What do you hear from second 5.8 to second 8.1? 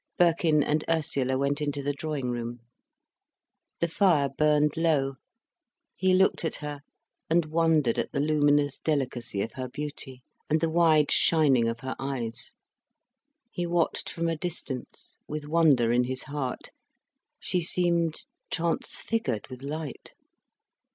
He looked at her and wondered